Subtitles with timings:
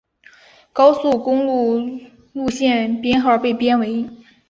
[0.73, 1.91] 高速公路
[2.33, 4.09] 路线编号被编为。